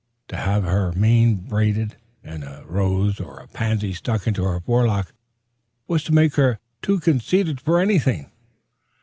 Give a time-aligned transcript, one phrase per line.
[0.29, 5.13] To have her mane braided, and a rose or a pansy stuck into her forelock,
[5.87, 8.31] was to make her too conceited for anything.